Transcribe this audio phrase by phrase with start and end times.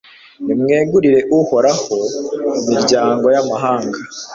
[0.45, 1.95] nimwegurire uhoraho,
[2.69, 3.97] miryango y'amahanga